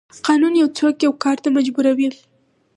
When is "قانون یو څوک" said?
0.27-0.95